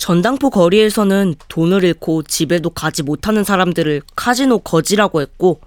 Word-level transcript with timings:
전당포 0.00 0.48
거리에서는 0.48 1.34
돈을 1.48 1.84
잃고 1.84 2.22
집에도 2.22 2.70
가지 2.70 3.02
못하는 3.02 3.44
사람들을 3.44 4.00
카지노 4.16 4.60
거지라고 4.60 5.20
했고 5.20 5.60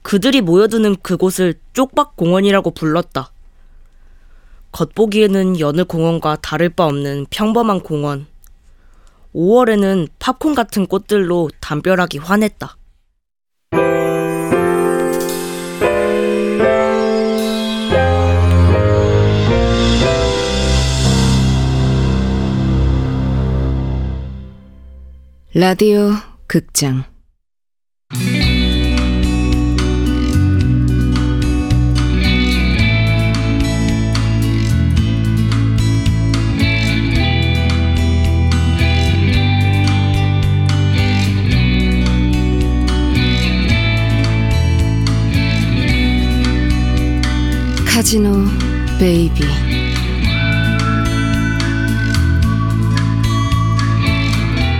그들이 0.00 0.40
모여드는 0.40 0.96
그곳을 1.02 1.56
쪽박 1.74 2.16
공원이라고 2.16 2.70
불렀다. 2.70 3.30
겉보기에는 4.72 5.60
여느 5.60 5.84
공원과 5.84 6.38
다를 6.40 6.70
바 6.70 6.86
없는 6.86 7.26
평범한 7.28 7.80
공원. 7.80 8.26
5월에는 9.34 10.08
팝콘 10.18 10.54
같은 10.54 10.86
꽃들로 10.86 11.50
담벼락이 11.60 12.18
환했다. 12.18 12.78
라디오 25.54 26.12
극장. 26.46 27.04
카지노 47.84 48.46
베이비 48.98 49.42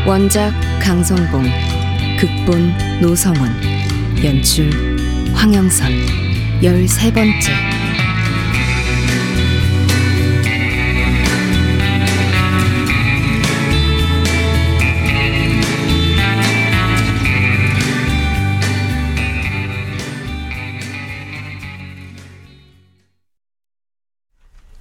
원작 0.04 0.52
강성봉 0.82 1.44
극본 2.18 3.00
노성원 3.00 3.52
연출 4.24 4.68
황영선 5.32 5.92
열세 6.60 7.12
번째. 7.12 7.52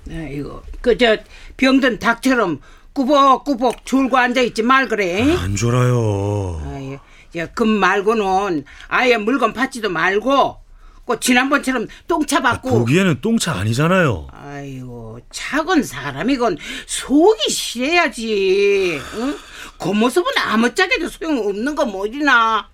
아이고 0.10 0.64
그저 0.82 1.18
병든 1.58 2.00
닭처럼 2.00 2.60
꾸벅꾸벅 2.94 3.86
졸고 3.86 4.18
앉아 4.18 4.42
있지 4.42 4.62
말 4.64 4.88
그래. 4.88 5.36
안 5.38 5.56
졸아요. 5.56 6.62
아유, 6.66 6.98
야 7.38 7.48
금 7.54 7.70
말고는 7.70 8.66
아예 8.90 9.18
물건 9.18 9.54
받지도 9.54 9.90
말고 9.90 10.58
그 11.06 11.20
지난번처럼 11.20 11.88
똥차 12.08 12.42
받고. 12.42 12.70
보기에는 12.70 13.22
똥차 13.22 13.54
아니잖아요. 13.54 14.28
아이고 14.32 15.20
작은 15.32 15.84
사람이건 15.84 16.58
속이 16.86 17.50
실해야지. 17.50 19.02
응? 19.16 19.38
그 19.80 19.90
모습은 19.90 20.32
아무짝에도 20.38 21.08
소용없는 21.10 21.76
거 21.76 21.86
뭐지나. 21.86 22.70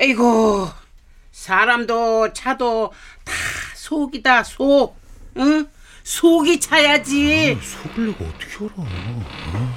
아이고 0.00 0.68
사람도 1.32 2.32
차도 2.32 2.92
다 3.24 3.32
속이다 3.74 4.42
속. 4.44 4.96
응? 5.38 5.66
속이 6.16 6.60
차야지. 6.60 7.58
속을 7.60 8.06
내가 8.06 8.24
어떻게 8.24 8.64
알아? 8.78 9.76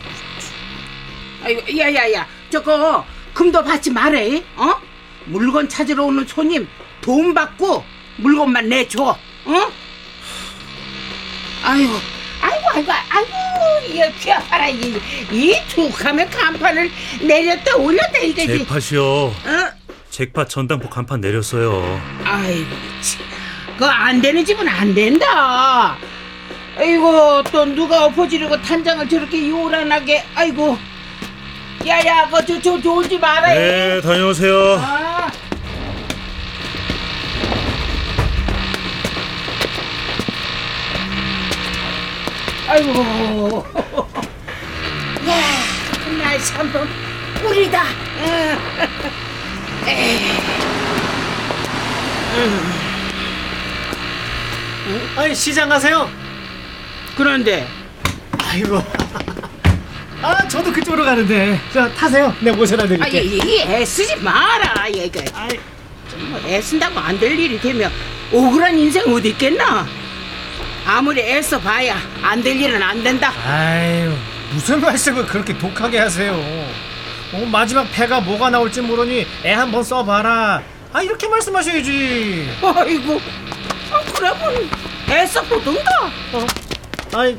아이고 1.43 1.77
야야야 1.79 2.27
저거 2.51 3.03
금도 3.33 3.63
받지 3.63 3.89
말해. 3.89 4.43
어? 4.55 4.75
물건 5.25 5.67
찾으러 5.67 6.03
오는 6.05 6.27
손님 6.27 6.67
돈 7.01 7.33
받고 7.33 7.83
물건만 8.17 8.69
내줘. 8.69 9.03
어? 9.05 9.71
아이고 11.63 11.93
아이고 12.41 12.69
아이고 12.75 12.91
아이고 13.09 13.31
이거 13.87 14.11
귀 14.19 14.31
아파라 14.31 14.67
이 14.69 15.01
이 15.31 15.55
툭하면 15.67 16.29
간판을 16.29 16.91
내렸다 17.21 17.75
올렸다 17.75 18.19
이거지. 18.19 18.65
잭팟이요. 18.67 19.03
어? 19.03 19.33
잭팟 20.11 20.45
전당포 20.45 20.91
간판 20.91 21.21
내렸어요. 21.21 21.99
아이고 22.23 22.69
참. 23.01 23.25
그거 23.73 23.87
안 23.89 24.21
되는 24.21 24.45
집은 24.45 24.67
안 24.67 24.93
된다. 24.93 25.97
아이고 26.79 27.43
또 27.51 27.65
누가 27.65 28.05
엎어지려고 28.05 28.61
탄장을 28.61 29.09
저렇게 29.09 29.49
요란하게 29.49 30.23
아이고 30.33 30.77
야야 31.85 32.27
그저 32.29 32.61
저 32.61 32.79
졸지 32.81 33.17
마라. 33.19 33.53
네, 33.53 34.01
다녀오세요. 34.01 34.77
아. 34.79 35.29
아이고. 42.67 43.65
야, 45.27 45.35
그날 46.05 46.39
삼돈 46.39 46.87
꿀이다. 47.41 47.83
아니 55.17 55.35
시장 55.35 55.69
가세요. 55.69 56.09
그런데 57.23 57.67
아이고. 58.41 58.81
아 60.23 60.47
저도 60.47 60.71
그쪽으로 60.71 61.03
가는데. 61.03 61.59
자 61.73 61.91
타세요. 61.93 62.33
내가 62.39 62.55
모셔다 62.55 62.83
아, 62.83 62.87
드릴게. 62.87 63.21
이, 63.21 63.37
이 63.37 63.61
애쓰지 63.61 64.15
마라. 64.17 64.87
얘가 64.93 65.19
아이, 65.35 65.59
뭐 66.29 66.39
애쓴다고 66.45 66.97
안 66.97 67.19
될 67.19 67.37
일이 67.37 67.59
되면 67.59 67.91
억울한 68.31 68.77
인생 68.79 69.03
어디 69.13 69.29
있겠나? 69.29 69.85
아무리 70.85 71.19
애써 71.21 71.59
봐야 71.59 71.97
안 72.21 72.41
될 72.41 72.55
일은 72.59 72.81
안 72.81 73.03
된다. 73.03 73.33
아유 73.45 74.13
무슨 74.53 74.79
말씀을 74.79 75.25
그렇게 75.27 75.57
독하게 75.57 75.99
하세요. 75.99 76.33
어, 77.33 77.45
마지막 77.51 77.83
패가 77.91 78.21
뭐가 78.21 78.49
나올지 78.49 78.79
모르니 78.81 79.27
애 79.43 79.51
한번 79.53 79.83
써봐라. 79.83 80.63
아 80.93 81.01
이렇게 81.01 81.27
말씀하셔야지. 81.27 82.49
아이고, 82.63 83.21
아, 83.91 84.01
그러면 84.15 84.69
애써 85.09 85.41
보든가. 85.43 85.81
어, 86.33 86.45
아이, 87.11 87.35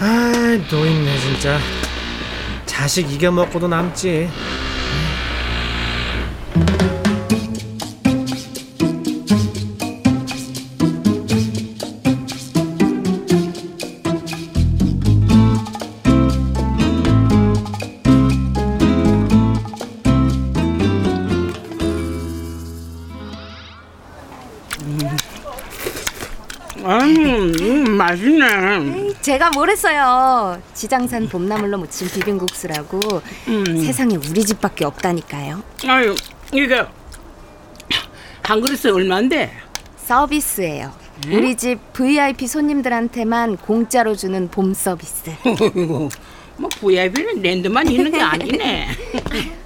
아 0.00 0.58
노인네 0.70 1.18
진짜. 1.18 1.58
자식 2.64 3.10
이겨 3.12 3.30
먹고도 3.30 3.68
남지. 3.68 4.30
맛있네. 28.14 29.12
제가 29.20 29.50
뭘 29.50 29.70
했어요 29.70 30.60
지장산 30.74 31.28
봄나물로 31.28 31.78
무친 31.78 32.08
비빔국수라고 32.08 33.00
세상에 33.84 34.16
우리 34.16 34.44
집밖에 34.44 34.84
없다니까요 34.84 35.62
아유, 35.86 36.14
이게 36.52 36.84
한 38.42 38.60
그릇에 38.60 38.92
얼마인데? 38.92 39.52
서비스예요 39.96 40.92
우리 41.28 41.56
집 41.56 41.78
VIP 41.92 42.46
손님들한테만 42.46 43.56
공짜로 43.58 44.14
주는 44.14 44.48
봄 44.48 44.74
서비스 44.74 45.30
뭐 46.56 46.68
VIP는 46.80 47.42
랜드만 47.42 47.88
있는 47.90 48.12
게 48.12 48.20
아니네. 48.20 48.88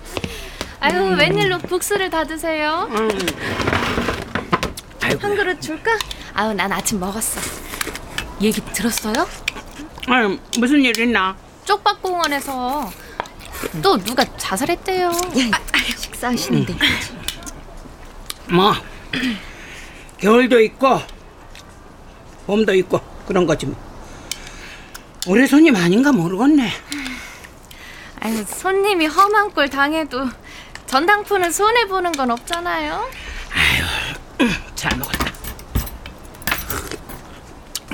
아유 0.80 1.16
웬일로 1.18 1.58
국수를 1.58 2.08
다 2.08 2.24
드세요? 2.24 2.88
음. 2.90 3.08
한 5.20 5.36
그릇 5.36 5.60
줄까? 5.60 5.90
아유 6.32 6.54
난 6.54 6.72
아침 6.72 6.98
먹었어. 7.00 7.40
얘기 8.40 8.60
들었어요? 8.72 9.28
아유, 10.08 10.38
무슨 10.58 10.80
일 10.84 10.98
있나? 10.98 11.36
쪽박공원에서 11.64 12.90
또 13.82 13.98
누가 13.98 14.24
자살했대요. 14.36 15.12
식사하시는데 15.96 16.74
뭐 18.50 18.72
겨울도 20.18 20.60
있고 20.60 21.00
봄도 22.46 22.74
있고 22.74 23.00
그런 23.26 23.46
거지 23.46 23.66
뭐. 23.66 23.76
우리 25.26 25.46
손님 25.46 25.76
아닌가 25.76 26.12
모르겠네. 26.12 26.72
아유 28.20 28.44
손님이 28.46 29.06
험한 29.06 29.52
꼴 29.52 29.68
당해도 29.68 30.28
전당포는 30.86 31.52
손해 31.52 31.86
보는 31.86 32.12
건 32.12 32.30
없잖아요. 32.30 33.10
잘 34.74 34.96
먹었다. 34.96 35.27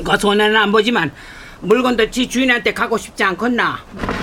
그 0.04 0.16
손에는 0.18 0.56
안 0.56 0.70
보지만 0.70 1.12
물건도 1.60 2.10
지 2.10 2.28
주인한테 2.28 2.74
가고 2.74 2.98
싶지 2.98 3.24
않겠나? 3.24 3.78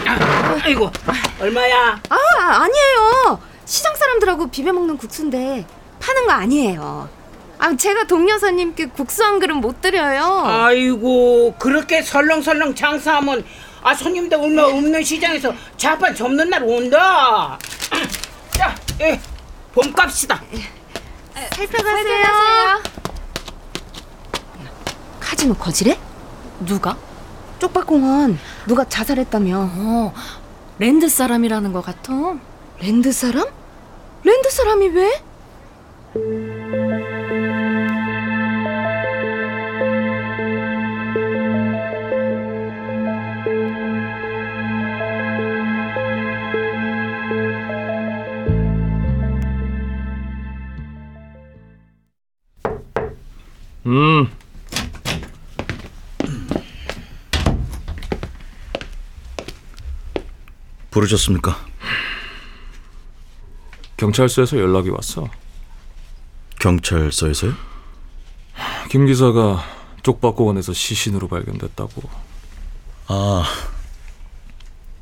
아, 0.06 0.60
아이고 0.64 0.92
얼마야? 1.40 2.00
아 2.10 2.18
아니에요. 2.40 3.40
시장 3.66 3.96
사람들하고 3.96 4.50
비벼 4.52 4.72
먹는 4.74 4.98
국수인데 4.98 5.66
파는 6.00 6.28
거 6.28 6.34
아니에요. 6.34 7.10
아 7.58 7.76
제가 7.76 8.06
동여사님께 8.06 8.88
국수 8.88 9.24
한 9.24 9.40
그릇 9.40 9.54
못 9.56 9.82
드려요. 9.82 10.44
아이고 10.46 11.56
그렇게 11.58 12.02
설렁설렁 12.02 12.76
장사하면 12.76 13.44
아 13.84 13.96
손님들 13.96 14.38
얼마 14.38 14.64
없는 14.64 15.04
시장에서 15.04 15.54
좌판 15.78 16.14
접는 16.16 16.50
날 16.50 16.64
온다. 16.64 17.58
자, 18.52 18.76
예, 19.00 19.20
봄값이다. 19.74 20.42
살펴가세요. 21.56 22.82
카지노 25.42 25.56
거지래? 25.56 25.98
누가? 26.60 26.96
쪽박공원 27.58 28.38
누가 28.68 28.88
자살했다며? 28.88 29.72
어, 29.74 30.14
랜드 30.78 31.10
사람이라는 31.10 31.74
것 31.74 31.84
같아. 31.84 32.14
랜드 32.80 33.12
사람? 33.12 33.48
랜드 34.24 34.50
사람이 34.52 34.90
왜? 34.90 35.22
부르셨습니까? 61.02 61.58
경찰서에서 63.98 64.58
연락이 64.58 64.90
왔어. 64.90 65.28
경찰서에서요? 66.60 67.54
김 68.90 69.06
기사가 69.08 69.64
쪽박공원에서 70.04 70.74
시신으로 70.74 71.28
발견됐다고. 71.28 72.04
아, 73.08 73.44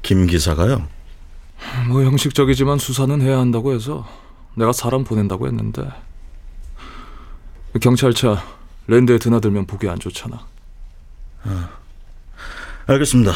김 0.01 0.28
기사가요? 0.28 0.88
뭐 1.88 2.04
형식적이지만 2.04 2.78
수사는 2.78 3.22
해야 3.22 3.40
한다고 3.40 3.74
해서 3.74 4.07
내가 4.56 4.72
사람 4.72 5.04
보낸다고 5.04 5.48
했는데 5.48 5.90
경찰차 7.81 8.44
랜드에 8.88 9.18
드나들면 9.18 9.68
보기 9.68 9.90
안 9.90 10.00
좋잖아. 10.00 10.48
알겠습니다. 12.88 13.34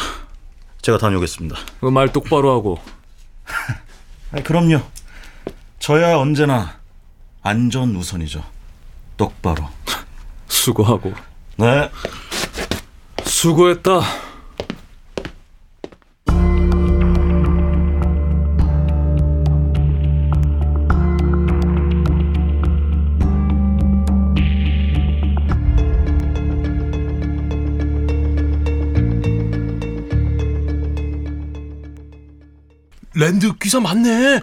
제가 0.84 0.98
다녀오겠습니다. 0.98 1.56
그 1.80 1.90
말 1.90 2.12
똑바로 2.12 2.52
하고 2.52 2.78
아, 4.32 4.42
그럼요. 4.42 4.80
저야 5.78 6.16
언제나 6.18 6.78
안전 7.42 7.96
우선이죠. 7.96 8.44
똑바로. 9.16 9.66
수고하고 10.48 11.14
네. 11.56 11.90
수고했다. 13.24 14.00
랜드 33.14 33.56
기사 33.58 33.80
맞네. 33.80 34.40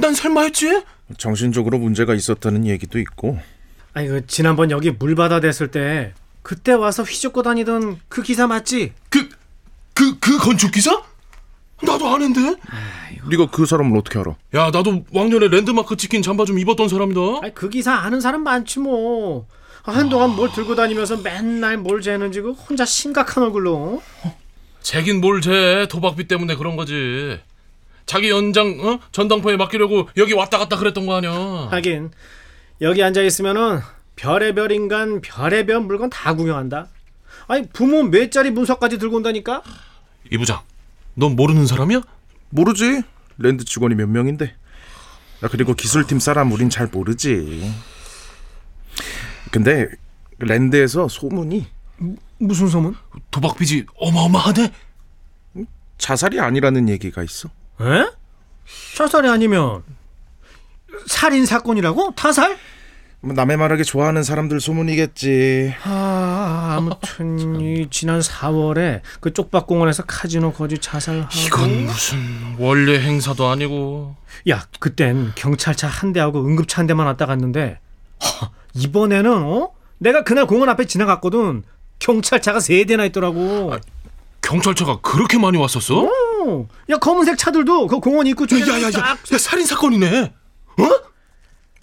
난 0.00 0.14
설마 0.14 0.42
했지? 0.42 0.82
정신적으로 1.18 1.78
문제가 1.78 2.14
있었다는 2.14 2.66
얘기도 2.66 2.98
있고 2.98 3.38
아니 3.92 4.08
그 4.08 4.26
지난번 4.26 4.70
여기 4.70 4.90
물바다 4.90 5.40
됐을 5.40 5.70
때 5.70 6.14
그때 6.42 6.72
와서 6.72 7.02
휘젓고 7.02 7.42
다니던 7.42 8.00
그 8.08 8.22
기사 8.22 8.46
맞지? 8.46 8.92
그, 9.08 9.28
그, 9.94 10.18
그 10.18 10.38
건축 10.38 10.72
기사? 10.72 11.02
나도 11.82 12.08
아는데? 12.08 12.54
네가 13.28 13.50
그 13.50 13.66
사람을 13.66 13.98
어떻게 13.98 14.18
알아? 14.18 14.36
야, 14.54 14.70
나도 14.70 15.04
왕년에 15.12 15.48
랜드마크 15.48 15.96
찍힌 15.96 16.22
잠바 16.22 16.44
좀 16.44 16.58
입었던 16.58 16.88
사람이다. 16.88 17.20
아니 17.42 17.54
그 17.54 17.68
기사 17.68 17.92
아는 17.94 18.20
사람 18.20 18.42
많지 18.44 18.78
뭐. 18.78 19.46
아, 19.84 19.92
한동안 19.92 20.30
뭘 20.36 20.50
들고 20.52 20.74
다니면서 20.74 21.18
맨날 21.18 21.76
뭘 21.76 22.00
재는지 22.00 22.40
그 22.40 22.52
혼자 22.52 22.84
심각한 22.84 23.44
얼굴로. 23.44 24.02
재긴 24.80 25.20
뭘 25.20 25.40
재. 25.40 25.86
도박비 25.90 26.28
때문에 26.28 26.54
그런 26.54 26.76
거지. 26.76 27.40
자기 28.06 28.30
연장, 28.30 28.78
어? 28.80 29.00
전당포에 29.12 29.56
맡기려고 29.56 30.08
여기 30.16 30.32
왔다 30.32 30.58
갔다 30.58 30.76
그랬던 30.76 31.06
거 31.06 31.16
아니야. 31.16 31.32
하긴 31.70 32.10
여기 32.80 33.02
앉아 33.02 33.20
있으면은 33.22 33.80
별의별 34.14 34.70
인간 34.72 35.20
별의별 35.20 35.80
물건 35.80 36.08
다 36.08 36.34
구경한다. 36.34 36.86
아니 37.48 37.66
부모 37.68 38.02
몇 38.04 38.30
자리 38.32 38.50
문서까지 38.50 38.98
들고 38.98 39.16
온다니까? 39.16 39.62
이 40.30 40.38
부장, 40.38 40.60
넌 41.14 41.36
모르는 41.36 41.66
사람이야? 41.66 42.00
모르지 42.50 43.02
랜드 43.38 43.64
직원이 43.64 43.94
몇 43.94 44.08
명인데 44.08 44.46
야, 45.44 45.48
그리고 45.50 45.74
기술팀 45.74 46.18
사람 46.20 46.50
우린 46.52 46.70
잘 46.70 46.86
모르지 46.86 47.70
근데 49.50 49.88
랜드에서 50.38 51.08
소문이 51.08 51.66
무슨 52.38 52.68
소문? 52.68 52.94
도박 53.30 53.56
빚이 53.58 53.84
어마어마하네. 53.96 54.72
자살이 55.98 56.40
아니라는 56.40 56.88
얘기가 56.88 57.22
있어 57.22 57.48
에? 57.80 58.10
자살이 58.96 59.28
아니면 59.28 59.82
살인 61.06 61.46
사건이라고? 61.46 62.12
타살? 62.16 62.56
뭐 63.20 63.34
남의 63.34 63.56
말하기 63.56 63.84
좋아하는 63.84 64.22
사람들 64.22 64.60
소문이겠지 64.60 65.74
아, 65.84 66.74
아무튼 66.76 67.60
이 67.60 67.88
지난 67.90 68.20
4월에 68.20 69.00
그 69.20 69.32
쪽박공원에서 69.32 70.04
카지노 70.04 70.52
거지 70.52 70.78
자살하고 70.78 71.28
이건 71.46 71.86
무슨 71.86 72.18
원래 72.58 73.00
행사도 73.00 73.48
아니고. 73.48 74.16
야, 74.48 74.64
그땐 74.78 75.32
경찰차 75.34 75.88
한 75.88 76.12
대하고 76.12 76.44
응급차 76.44 76.80
한 76.80 76.86
대만 76.86 77.06
왔다 77.06 77.26
갔는데 77.26 77.80
하, 78.20 78.50
이번에는 78.74 79.32
어? 79.42 79.70
내가 79.98 80.22
그날 80.22 80.46
공원 80.46 80.68
앞에 80.68 80.84
지나갔거든. 80.84 81.64
경찰차가 81.98 82.60
세 82.60 82.84
대나 82.84 83.06
있더라고. 83.06 83.74
경찰차가 84.46 85.00
그렇게 85.00 85.38
많이 85.38 85.58
왔었어? 85.58 86.02
어. 86.04 86.68
야, 86.90 86.96
검은색 86.98 87.36
차들도 87.36 87.88
그 87.88 87.98
공원 87.98 88.28
입구 88.28 88.46
쪽에 88.46 88.62
야야야, 88.62 88.86
야, 88.86 88.90
쫙 88.92 89.18
야, 89.32 89.38
살인 89.38 89.66
사건이네. 89.66 90.32
어? 90.78 90.90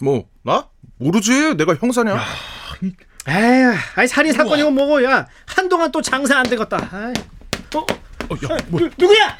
뭐 0.00 0.24
나? 0.42 0.66
모르지 0.96 1.54
내가 1.56 1.74
형사냐 1.74 2.18
에휴, 3.28 3.74
아이 3.96 4.08
살인 4.08 4.32
사건이고 4.32 4.70
뭐고 4.70 5.04
야 5.04 5.26
한동안 5.46 5.92
또 5.92 6.00
장사 6.00 6.38
안 6.38 6.44
되겠다. 6.44 6.76
아이. 6.90 7.12
어, 7.74 7.78
어, 7.80 8.34
야, 8.44 8.58
뭐, 8.68 8.80
누, 8.80 8.90
누구야? 8.98 9.38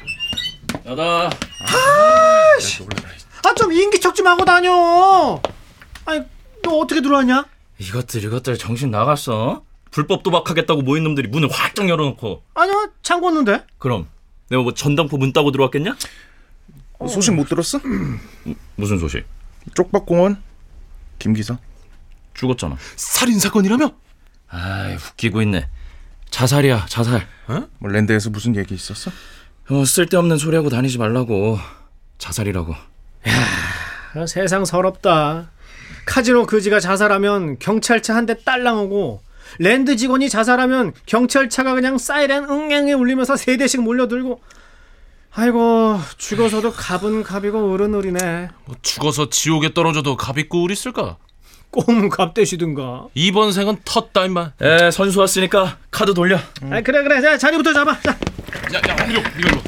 야다. 0.85 1.29
아좀 3.43 3.71
인기척 3.71 4.13
좀 4.13 4.27
하고 4.27 4.45
다녀. 4.45 5.41
아니 6.05 6.21
너 6.61 6.77
어떻게 6.77 7.01
들어왔냐? 7.01 7.45
이것들 7.79 8.23
이것들 8.23 8.57
정신 8.57 8.91
나갔어? 8.91 9.63
불법 9.95 10.23
도박하겠다고 10.23 10.81
모인 10.81 11.05
놈들이 11.05 11.29
문을 11.29 11.49
활짝 11.49 11.87
열어놓고 11.87 12.43
아니요 12.53 12.89
잠궜는데. 13.01 13.63
그럼 13.77 14.09
내가 14.49 14.61
뭐 14.61 14.73
전당포 14.73 15.15
문 15.15 15.31
따고 15.31 15.51
들어왔겠냐? 15.51 15.95
소식 17.09 17.33
못 17.33 17.47
들었어? 17.47 17.79
무슨 18.75 18.99
소식? 18.99 19.25
쪽박공원 19.73 20.43
김 21.17 21.33
기사 21.33 21.57
죽었잖아 22.33 22.75
살인 22.97 23.39
사건이라며? 23.39 23.93
아이 24.49 24.95
웃기고 24.95 25.41
있네 25.43 25.69
자살이야 26.29 26.87
자살 26.89 27.25
뭐 27.79 27.89
랜드에서 27.89 28.29
무슨 28.31 28.57
얘기 28.57 28.75
있었어? 28.75 29.11
어, 29.69 29.85
쓸데없는 29.85 30.37
소리하고 30.37 30.69
다니지 30.69 30.97
말라고 30.97 31.57
자살이라고 32.17 32.75
아, 34.15 34.25
세상 34.27 34.65
서럽다. 34.65 35.51
카지노 36.05 36.47
그지가 36.47 36.81
자살하면 36.81 37.59
경찰차 37.59 38.13
한 38.13 38.25
대 38.25 38.43
딸랑 38.43 38.77
오고 38.79 39.23
랜드 39.59 39.95
직원이 39.95 40.29
자살하면 40.29 40.93
경찰차가 41.05 41.73
그냥 41.75 41.97
사이렌 41.97 42.43
응앵에 42.49 42.93
울리면서 42.93 43.35
세 43.35 43.57
대씩 43.57 43.81
몰려들고 43.81 44.41
아이고 45.33 45.99
죽어서도 46.17 46.71
갑은 46.71 47.23
갑이고 47.23 47.73
을은 47.73 47.93
을이네. 47.93 48.49
뭐 48.65 48.75
죽어서 48.81 49.29
지옥에 49.29 49.73
떨어져도 49.73 50.15
갑이 50.15 50.47
꿀 50.47 50.71
있을까? 50.71 51.17
꼼 51.71 52.07
갑 52.09 52.33
대시든가. 52.33 53.07
이번 53.15 53.51
생은 53.51 53.77
텄다 53.81 54.25
임마. 54.27 54.53
에 54.61 54.91
선수 54.91 55.19
왔으니까 55.19 55.77
카드 55.91 56.13
돌려 56.13 56.37
아 56.69 56.79
그래 56.81 57.03
그래 57.03 57.21
자 57.21 57.37
자리부터 57.37 57.73
잡아. 57.73 57.99
자. 57.99 58.11
야, 58.73 58.77
야, 58.89 59.05
이거 59.09 59.21
이거 59.37 59.49
이 59.49 59.59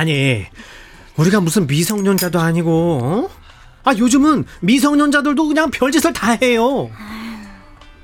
아니 0.00 0.46
우리가 1.16 1.40
무슨 1.40 1.66
미성년자도 1.66 2.40
아니고 2.40 3.00
어? 3.02 3.30
아 3.84 3.94
요즘은 3.94 4.46
미성년자들도 4.60 5.46
그냥 5.46 5.70
별짓을 5.70 6.14
다 6.14 6.32
해요 6.40 6.90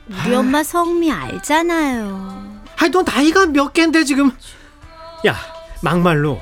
우리 0.07 0.35
엄마 0.35 0.63
성미 0.63 1.11
알잖아요. 1.11 2.65
아니 2.77 2.91
너 2.91 3.03
나이가 3.03 3.47
몇 3.47 3.73
갠데 3.73 4.05
지금 4.05 4.31
야 5.27 5.35
막말로 5.83 6.39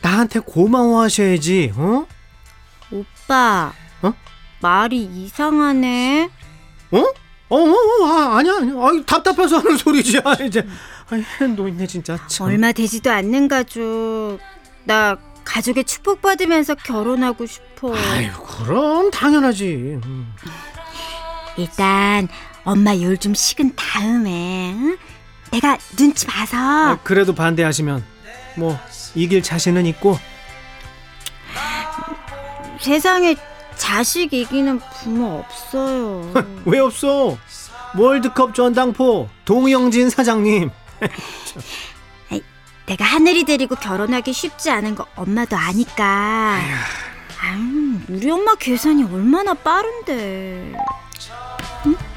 나한테 0.00 0.38
고마워하셔야지 0.38 1.72
어? 1.74 2.06
오빠. 2.92 3.72
어? 4.02 4.12
말이 4.62 5.02
이상하네. 5.02 6.30
어? 6.92 6.98
어, 7.50 7.56
어, 7.56 7.58
어 7.58 8.06
아, 8.06 8.36
아니야 8.38 8.54
아니야 8.58 8.74
아이, 8.80 9.04
답답해서 9.04 9.58
하는 9.58 9.76
소리지 9.76 10.20
아, 10.24 10.34
이제 10.44 10.64
너 11.56 11.68
있네 11.68 11.86
진짜 11.86 12.16
참. 12.28 12.46
얼마 12.46 12.70
되지도 12.72 13.10
않는 13.10 13.48
가족. 13.48 14.38
나 14.84 15.16
가족의 15.44 15.84
축복 15.84 16.22
받으면서 16.22 16.74
결혼하고 16.74 17.46
싶어. 17.46 17.94
아유 17.94 18.30
그럼 18.42 19.10
당연하지 19.10 20.00
음. 20.04 20.34
일단 21.56 22.28
엄마 22.64 22.96
열 22.98 23.16
좀 23.18 23.34
식은 23.34 23.74
다음에 23.76 24.72
응? 24.76 24.98
내가 25.50 25.76
눈치 25.96 26.26
봐서 26.26 26.56
아, 26.56 26.98
그래도 27.04 27.34
반대하시면 27.34 28.04
뭐 28.56 28.78
이길 29.14 29.42
자신은 29.42 29.86
있고 29.86 30.18
세상에 32.80 33.36
자식 33.76 34.32
이기는 34.32 34.78
부모 35.02 35.38
없어요. 35.38 36.32
왜 36.64 36.78
없어 36.80 37.36
월드컵 37.96 38.54
전당포 38.54 39.28
동영진 39.44 40.10
사장님 40.10 40.70
내가 42.86 43.04
하늘이 43.04 43.44
데리고 43.44 43.74
결혼하기 43.76 44.32
쉽지 44.32 44.70
않은 44.70 44.94
거 44.94 45.06
엄마도 45.16 45.56
아니까. 45.56 46.58
아유, 47.40 47.98
우리 48.08 48.30
엄마 48.30 48.54
계산이 48.54 49.04
얼마나 49.04 49.54
빠른데. 49.54 50.74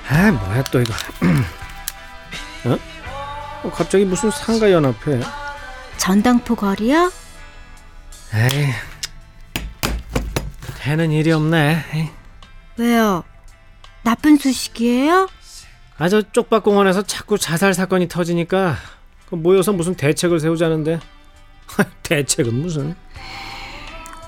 아 0.09 0.31
뭐야 0.31 0.63
또 0.63 0.79
이거 0.81 0.93
어? 2.65 2.77
어, 3.63 3.71
갑자기 3.71 4.05
무슨 4.05 4.31
상가 4.31 4.71
연합회 4.71 5.19
전당포 5.97 6.55
거리요? 6.55 7.11
에이 8.33 8.69
되는 10.79 11.11
일이 11.11 11.31
없네 11.33 11.85
에이. 11.93 12.09
왜요? 12.77 13.25
나쁜 14.03 14.37
소식이에요? 14.37 15.27
아저 15.97 16.21
쪽박공원에서 16.31 17.01
자꾸 17.01 17.37
자살 17.37 17.73
사건이 17.73 18.07
터지니까 18.07 18.75
그 18.75 18.96
모여서 19.29 19.73
무슨 19.73 19.95
대책을 19.95 20.39
세우자는데? 20.39 20.99
대책은 22.03 22.53
무슨? 22.53 22.95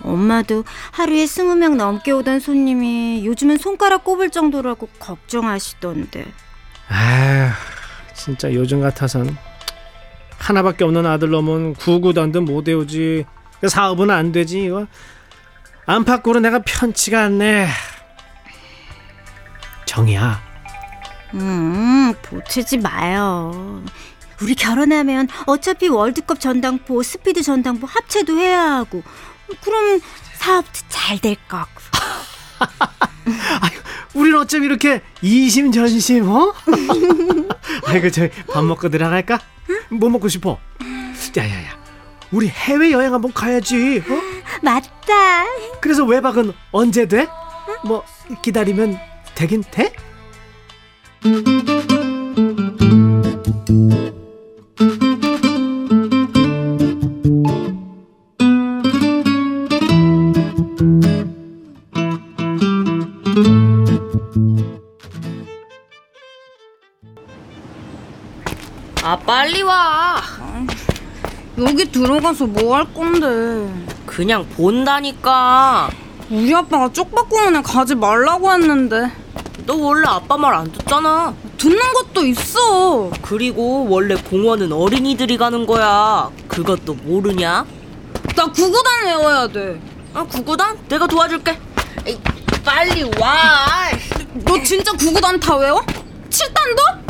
엄마도 0.01 0.63
하루에 0.91 1.25
스무 1.25 1.55
명 1.55 1.77
넘게 1.77 2.11
오던 2.11 2.39
손님이 2.39 3.25
요즘은 3.25 3.57
손가락 3.57 4.03
꼽을 4.03 4.29
정도라고 4.29 4.87
걱정하시던데. 4.99 6.25
아 6.89 7.53
진짜 8.15 8.51
요즘 8.53 8.81
같아선 8.81 9.37
하나밖에 10.37 10.83
없는 10.85 11.05
아들 11.05 11.29
놈은 11.29 11.73
구구단도 11.75 12.41
못 12.41 12.67
외우지. 12.67 13.25
그 13.59 13.67
사업은 13.67 14.09
안 14.09 14.31
되지 14.31 14.63
이거. 14.63 14.87
안팎으로 15.85 16.39
내가 16.39 16.59
편치가 16.59 17.23
않네. 17.23 17.67
정이야. 19.85 20.39
음, 21.33 22.13
보채지 22.21 22.77
마요. 22.77 23.83
우리 24.41 24.55
결혼하면 24.55 25.27
어차피 25.45 25.87
월드컵 25.89 26.39
전당포, 26.39 27.03
스피드 27.03 27.41
전당포 27.43 27.87
합체도 27.87 28.37
해야 28.37 28.75
하고, 28.77 29.03
그럼 29.63 29.99
사업도 30.37 30.71
잘 30.89 31.19
될 31.19 31.35
거고. 31.47 31.67
우린 34.13 34.35
어쩜 34.35 34.63
이렇게 34.63 35.01
이심전심 35.21 36.29
어? 36.29 36.53
아이고 37.85 38.09
저희 38.09 38.29
밥 38.51 38.63
먹고 38.65 38.89
들어갈까? 38.89 39.39
뭐 39.89 40.09
먹고 40.09 40.27
싶어? 40.29 40.59
야야야 41.37 41.77
우리 42.31 42.47
해외여행 42.47 43.13
한번 43.13 43.31
가야지 43.33 44.03
어? 44.09 44.21
맞다. 44.61 45.45
그래서 45.79 46.03
외박은 46.05 46.53
언제 46.71 47.07
돼? 47.07 47.27
뭐 47.85 48.03
기다리면 48.41 48.99
되긴 49.35 49.63
돼? 49.71 49.93
여기 72.19 72.35
들어가서 72.35 72.47
뭐 72.47 72.75
할 72.75 72.93
건데? 72.93 73.73
그냥 74.05 74.45
본다니까. 74.49 75.89
우리 76.29 76.53
아빠가 76.53 76.91
쪽박공원에 76.91 77.61
가지 77.61 77.95
말라고 77.95 78.51
했는데 78.51 79.09
너 79.65 79.75
원래 79.75 80.05
아빠 80.07 80.37
말 80.37 80.53
안 80.53 80.69
듣잖아. 80.71 81.33
듣는 81.57 81.79
것도 81.93 82.25
있어. 82.25 83.09
그리고 83.21 83.87
원래 83.89 84.15
공원은 84.15 84.71
어린이들이 84.73 85.37
가는 85.37 85.65
거야. 85.65 86.29
그것도 86.49 86.95
모르냐? 86.95 87.65
나 88.35 88.45
구구단 88.45 89.05
외워야 89.05 89.47
돼. 89.47 89.79
아 90.13 90.23
구구단? 90.23 90.77
내가 90.89 91.07
도와줄게. 91.07 91.57
에이, 92.05 92.19
빨리 92.65 93.03
와. 93.19 93.37
너 94.45 94.61
진짜 94.63 94.91
구구단 94.91 95.39
다 95.39 95.55
외워? 95.55 95.81
칠단도? 96.29 97.08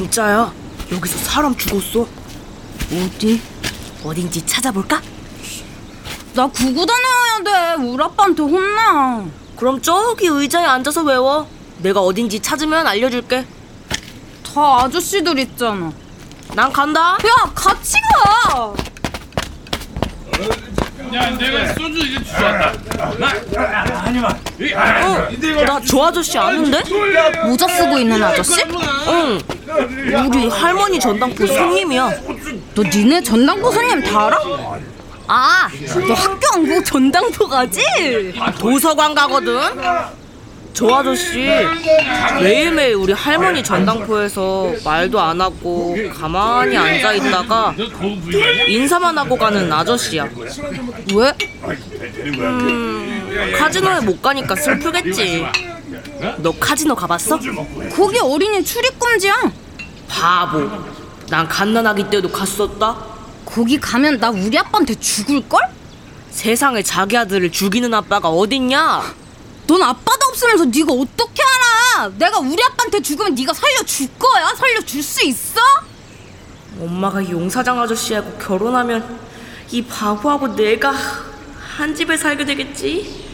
진짜야. 0.00 0.50
여기서 0.92 1.18
사람 1.18 1.54
죽었어. 1.54 2.06
어디? 2.90 3.42
어딘지 4.02 4.44
찾아볼까? 4.46 4.98
나 6.32 6.46
구구단 6.46 6.96
외워야 7.44 7.76
돼. 7.76 7.82
우리 7.82 8.02
아빠한테 8.02 8.42
혼나. 8.42 9.26
그럼 9.56 9.82
저기 9.82 10.26
의자에 10.26 10.64
앉아서 10.64 11.02
외워. 11.02 11.46
내가 11.80 12.00
어딘지 12.00 12.40
찾으면 12.40 12.86
알려줄게. 12.86 13.44
다 14.54 14.84
아저씨들 14.84 15.38
있잖아. 15.40 15.92
난 16.54 16.72
간다. 16.72 17.12
야, 17.12 17.52
같이 17.54 17.94
가. 18.14 18.72
야, 21.14 21.30
내가 21.36 21.74
소주 21.74 21.98
이제 22.06 22.24
주웠다. 22.24 22.72
어, 23.04 23.14
나 23.18 23.28
저 25.86 26.02
아저씨 26.04 26.38
아는데? 26.38 26.82
모자 27.44 27.68
쓰고 27.68 27.98
있는 27.98 28.22
아저씨? 28.22 28.62
응. 29.08 29.40
우리 30.26 30.48
할머니 30.48 30.98
전당포 30.98 31.46
손님이야. 31.46 32.10
너 32.74 32.82
니네 32.82 33.22
전당포 33.22 33.70
손님 33.70 34.02
다 34.02 34.26
알아? 34.26 34.38
아, 35.32 35.68
너 36.08 36.14
학교 36.14 36.54
안 36.54 36.66
가고 36.68 36.84
전당포 36.84 37.48
가지? 37.48 37.80
도서관 38.58 39.14
가거든. 39.14 39.60
저 40.72 40.88
아저씨 40.94 41.38
매일매일 42.40 42.94
우리 42.94 43.12
할머니 43.12 43.62
전당포에서 43.62 44.72
말도 44.84 45.20
안 45.20 45.40
하고 45.40 45.96
가만히 46.18 46.76
앉아 46.76 47.12
있다가 47.14 47.74
인사만 48.68 49.18
하고 49.18 49.36
가는 49.36 49.70
아저씨야. 49.72 50.28
왜? 51.14 51.32
음, 52.24 53.54
카지노에 53.58 54.00
못 54.00 54.22
가니까 54.22 54.54
슬프겠지. 54.56 55.44
너 56.38 56.52
카지노 56.58 56.94
가봤어? 56.94 57.38
거기 57.94 58.18
어린이 58.18 58.62
출입금지야. 58.64 59.52
바보. 60.10 60.68
난 61.28 61.46
갓난아기 61.48 62.10
때도 62.10 62.30
갔었다. 62.30 62.96
거기 63.46 63.78
가면 63.78 64.18
나 64.18 64.30
우리 64.30 64.58
아빠한테 64.58 64.94
죽을 64.96 65.48
걸? 65.48 65.60
세상에 66.30 66.82
자기 66.82 67.16
아들을 67.16 67.50
죽이는 67.50 67.92
아빠가 67.94 68.28
어딨냐? 68.28 69.02
넌 69.66 69.82
아빠도 69.82 70.26
없으면서 70.28 70.64
네가 70.66 70.92
어떻게 70.92 71.42
알아? 71.42 72.10
내가 72.18 72.38
우리 72.38 72.62
아빠한테 72.62 73.00
죽으면 73.00 73.34
네가 73.34 73.52
살려줄 73.52 74.08
거야? 74.18 74.54
살려줄 74.56 75.02
수 75.02 75.24
있어? 75.24 75.60
엄마가 76.80 77.28
용사장 77.28 77.80
아저씨하고 77.80 78.38
결혼하면 78.38 79.20
이 79.70 79.82
바보하고 79.82 80.54
내가 80.56 80.92
한 81.76 81.94
집에 81.94 82.16
살게 82.16 82.44
되겠지? 82.44 83.28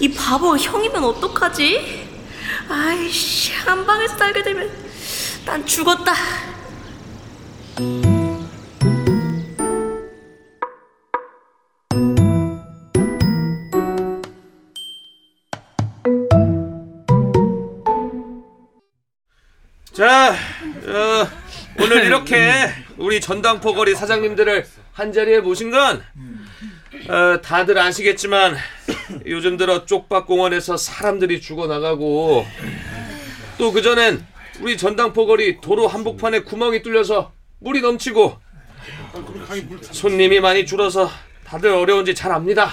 이 0.00 0.12
바보 0.12 0.56
형이면 0.56 1.04
어떡하지? 1.04 2.06
아이씨 2.68 3.52
한 3.52 3.86
방에서 3.86 4.16
살게 4.16 4.42
되면 4.42 4.70
난 5.46 5.64
죽었다. 5.64 6.12
자, 19.92 20.32
어, 20.32 21.28
오늘 21.80 22.04
이렇게 22.04 22.52
우리 22.98 23.20
전당포 23.20 23.74
거리 23.74 23.94
사장님들을 23.94 24.66
한 24.92 25.12
자리에 25.12 25.38
모신 25.38 25.70
건 25.70 26.02
어, 27.08 27.40
다들 27.40 27.78
아시겠지만 27.78 28.56
요즘 29.26 29.56
들어 29.56 29.86
쪽박공원에서 29.86 30.76
사람들이 30.76 31.40
죽어나가고 31.40 32.44
또 33.58 33.72
그전엔 33.72 34.26
우리 34.60 34.76
전당포 34.76 35.26
거리 35.26 35.60
도로 35.60 35.86
한복판에 35.86 36.40
구멍이 36.40 36.82
뚫려서 36.82 37.32
물이 37.60 37.80
넘치고 37.80 38.38
손님이 39.92 40.40
많이 40.40 40.66
줄어서 40.66 41.08
다들 41.44 41.70
어려운지 41.70 42.14
잘 42.14 42.32
압니다. 42.32 42.70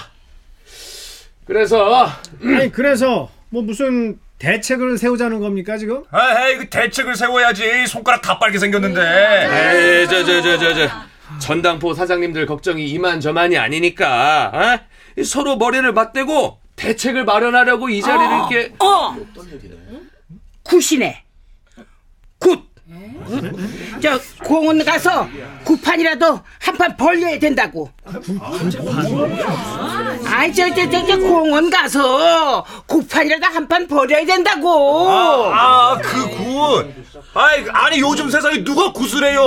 그래서 1.45 2.09
아니 2.41 2.71
그래서 2.71 3.29
뭐 3.49 3.61
무슨 3.61 4.19
대책을 4.39 4.97
세우자는 4.97 5.39
겁니까 5.39 5.77
지금? 5.77 6.03
아, 6.11 6.47
에이, 6.47 6.57
그 6.57 6.69
대책을 6.69 7.15
세워야지. 7.15 7.87
손가락 7.87 8.21
다 8.21 8.37
빨게 8.39 8.57
생겼는데. 8.57 8.99
에이, 9.01 10.07
저, 10.09 10.25
저, 10.25 10.41
저, 10.41 10.57
저, 10.57 10.73
저. 10.73 10.89
전당포 11.39 11.93
사장님들 11.93 12.45
걱정이 12.45 12.85
이만저만이 12.89 13.57
아니니까 13.57 14.51
어? 14.53 15.23
서로 15.23 15.55
머리를 15.57 15.91
맞대고 15.93 16.59
대책을 16.75 17.25
마련하려고 17.25 17.89
이 17.89 18.01
자리를 18.01 18.25
어, 18.25 18.49
이렇게 18.51 18.73
어 18.79 19.15
굿이네 20.63 21.23
굿 22.43 22.73
저 24.01 24.19
공원 24.43 24.83
가서 24.83 25.27
굿판이라도 25.63 26.39
한 26.59 26.77
판 26.77 26.97
벌려야 26.97 27.39
된다고 27.39 27.89
아이 30.25 30.53
저저저저 30.53 31.17
공원 31.19 31.69
가서 31.69 32.65
굿판이라도 32.87 33.45
한 33.45 33.67
판 33.67 33.87
벌여야 33.87 34.25
된다고 34.25 35.09
아, 35.09 35.97
그 36.01 36.29
굿. 36.29 36.93
아이, 37.33 37.63
아니, 37.71 37.99
요즘 38.01 38.29
세상에 38.29 38.63
누가 38.63 38.91
굿을 38.91 39.23
해요? 39.31 39.41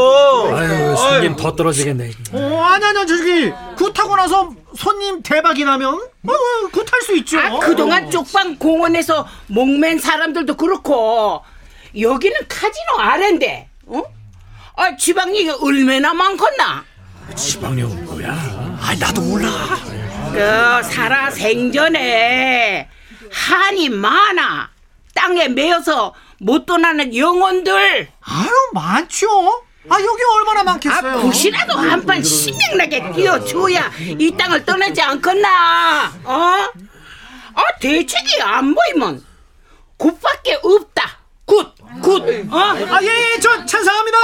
아유, 0.56 0.96
손님 0.96 1.36
더 1.36 1.54
떨어지겠네. 1.54 2.10
어, 2.32 2.62
아니 2.64 2.84
아니 2.84 3.06
저기 3.06 3.52
굿하고 3.76 4.16
나서 4.16 4.52
손님 4.76 5.22
대박이 5.22 5.64
나면 5.64 5.94
어, 5.94 6.32
굿할 6.72 7.02
수 7.04 7.14
있죠. 7.18 7.38
아, 7.38 7.58
그동안 7.60 8.10
쪽박 8.10 8.56
공원에서 8.56 9.26
목맨 9.48 9.98
사람들도 9.98 10.56
그렇고 10.56 11.42
여기는 12.00 12.36
카지노 12.48 12.98
아랜데 12.98 13.68
어? 13.86 14.02
아 14.76 14.96
지박령이 14.96 15.48
얼마나 15.48 16.12
많겠나 16.12 16.84
지박령이 17.34 17.82
뭐야? 17.82 18.32
아, 18.32 18.94
나도 18.98 19.20
몰라. 19.22 19.48
그 20.32 20.82
살아 20.88 21.30
생전에 21.30 22.88
한이 23.32 23.88
많아 23.88 24.70
땅에 25.14 25.48
매여서 25.48 26.14
못 26.38 26.66
떠나는 26.66 27.16
영혼들 27.16 28.08
아유 28.20 28.50
많죠. 28.74 29.26
아 29.88 29.94
여기 30.00 30.22
얼마나 30.36 30.64
많겠어요. 30.64 31.18
아 31.18 31.22
굿이라도 31.22 31.74
한 31.78 32.04
판 32.06 32.22
신명나게 32.22 33.12
띄워줘야 33.14 33.90
이 34.18 34.30
땅을 34.36 34.64
떠나지 34.64 35.00
않겠나 35.00 36.12
어? 36.24 36.32
아 37.54 37.62
대책이 37.80 38.42
안 38.42 38.74
보이면 38.74 39.24
굿밖에 39.96 40.58
없다 40.62 41.18
굿 41.46 41.72
굿, 42.02 42.48
어? 42.50 42.56
아, 42.58 42.98
예, 43.02 43.06
예, 43.06 43.40
저 43.40 43.64
찬성합니다. 43.64 44.18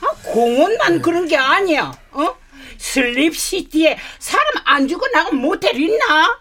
아, 0.00 0.06
공원만 0.24 1.00
그런 1.02 1.26
게 1.26 1.36
아니야. 1.36 1.92
어? 2.12 2.34
슬립시티에 2.78 3.98
사람 4.18 4.46
안 4.64 4.88
죽어나간 4.88 5.36
모텔 5.36 5.74
있나? 5.80 6.38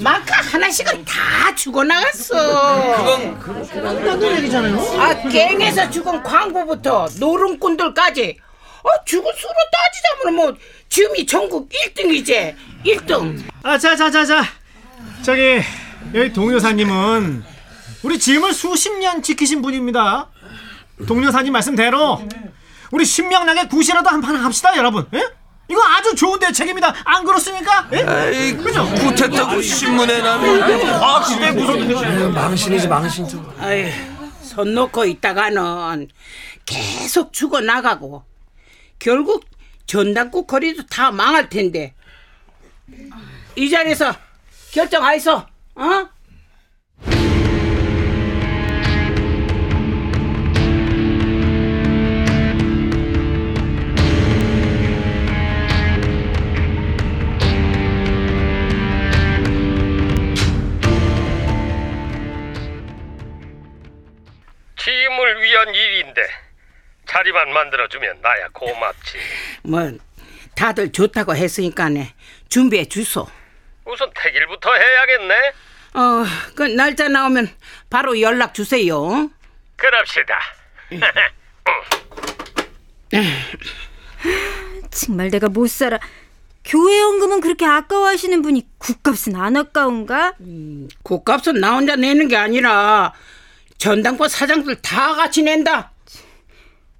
마카 0.00 0.42
하나씩은 0.42 1.04
다 1.04 1.54
죽어나갔어. 1.54 3.36
그건 3.38 4.22
얘기잖아요. 4.36 4.78
아, 5.00 5.14
갱에서 5.28 5.88
죽은 5.90 6.22
광부부터 6.22 7.08
노름꾼들까지. 7.20 8.38
아, 8.84 9.04
죽은 9.04 9.32
수로 9.34 9.52
따지자면 9.72 10.34
뭐 10.34 10.54
지금이 10.94 11.26
전국 11.26 11.68
1등이지. 11.70 12.54
1등. 12.86 13.42
아, 13.64 13.76
자, 13.76 13.96
자, 13.96 14.08
자, 14.08 14.24
자. 14.24 14.44
저기 15.22 15.60
여기 16.14 16.32
동료사님은 16.32 17.42
우리 18.04 18.16
짐을 18.16 18.52
수십 18.52 18.92
년 19.00 19.20
지키신 19.20 19.60
분입니다. 19.60 20.28
동료사님 21.08 21.52
말씀대로 21.52 22.22
우리 22.92 23.04
신명나게 23.04 23.66
굿이라도 23.66 24.08
한 24.08 24.20
판 24.20 24.36
합시다, 24.36 24.76
여러분. 24.76 25.04
예? 25.14 25.24
이거 25.68 25.82
아주 25.82 26.14
좋은 26.14 26.38
대책입니다. 26.38 26.94
안 27.04 27.24
그렇습니까? 27.24 27.88
예? 27.92 28.30
에이, 28.32 28.52
그죠? 28.52 28.84
굿했다고 28.94 29.60
신문에 29.62 30.18
나면 30.22 31.00
과학시대 31.00 31.50
무슨. 31.50 32.32
망신이지, 32.32 32.86
망신. 32.86 33.26
아이, 33.58 33.90
손 34.42 34.74
놓고 34.74 35.06
있다가는 35.06 36.06
계속 36.64 37.32
죽어 37.32 37.60
나가고 37.60 38.22
결국 39.00 39.44
전당국 39.86 40.46
거리도 40.46 40.86
다 40.86 41.10
망할 41.10 41.48
텐데 41.48 41.94
이 43.56 43.70
자리에서 43.70 44.14
결정하이소, 44.72 45.32
어? 45.76 46.08
팀을 64.76 65.42
위한 65.42 65.74
일인데 65.74 66.22
자리만 67.06 67.52
만들어주면 67.52 68.20
나야 68.20 68.48
고맙지. 68.52 69.18
뭐 69.64 69.92
다들 70.54 70.92
좋다고 70.92 71.34
했으니까네 71.34 72.14
준비해 72.48 72.84
주소. 72.86 73.26
우선 73.86 74.10
택일부터 74.14 74.72
해야겠네. 74.74 75.52
어, 75.94 76.24
그 76.54 76.62
날짜 76.62 77.08
나오면 77.08 77.48
바로 77.90 78.20
연락 78.20 78.54
주세요. 78.54 79.30
그럽시다. 79.76 80.38
정말 84.90 85.30
내가 85.30 85.48
못 85.48 85.68
살아. 85.68 85.98
교회 86.64 86.98
연금은 87.00 87.40
그렇게 87.40 87.66
아까워하시는 87.66 88.40
분이 88.42 88.66
국값은 88.78 89.36
안 89.36 89.56
아까운가? 89.56 90.34
국값은 91.02 91.60
나 91.60 91.74
혼자 91.74 91.94
내는 91.96 92.28
게 92.28 92.36
아니라 92.36 93.12
전당포 93.76 94.28
사장들 94.28 94.76
다 94.76 95.14
같이 95.14 95.42
낸다. 95.42 95.92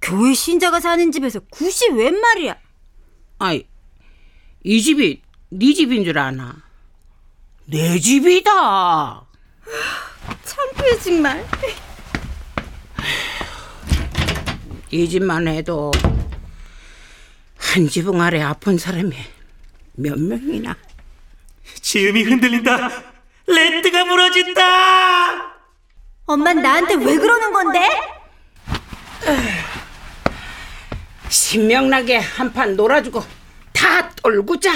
교회 0.04 0.34
신자가 0.34 0.80
사는 0.80 1.10
집에서 1.10 1.40
굿이 1.50 1.96
웬 1.96 2.20
말이야? 2.20 2.56
아이, 3.38 3.66
이 4.62 4.82
집이 4.82 5.22
네 5.48 5.72
집인 5.72 6.04
줄 6.04 6.18
아나? 6.18 6.56
내 7.64 7.98
집이다. 7.98 9.24
창피해 10.44 10.98
정말. 10.98 11.46
이 14.90 15.08
집만 15.08 15.48
해도 15.48 15.90
한 17.56 17.88
지붕 17.88 18.20
아래 18.20 18.42
아픈 18.42 18.76
사람이 18.76 19.16
몇 19.94 20.18
명이나. 20.20 20.76
지음이 21.80 22.24
흔들린다. 22.24 22.90
렌트가 23.46 24.04
무너진다. 24.04 25.54
엄만 26.26 26.60
나한테 26.60 26.94
왜 26.94 27.16
그러는 27.16 27.52
건데? 27.54 27.88
신명나게 31.54 32.16
한판 32.16 32.74
놀아주고 32.74 33.22
다 33.72 34.10
떨고 34.16 34.58
자. 34.58 34.72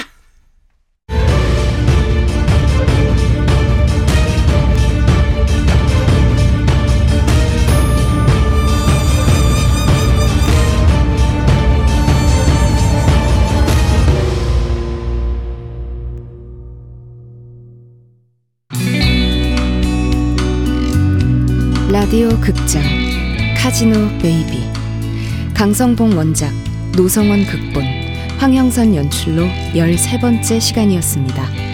라디오 21.91 22.29
극장 22.39 22.81
카지노 23.57 24.19
베이비 24.21 24.63
강성봉 25.53 26.15
원작 26.15 26.68
노성원 26.99 27.45
극본 27.45 27.81
황영선 28.39 28.93
연출로 28.93 29.43
13번째 29.73 30.59
시간이었습니다. 30.59 31.68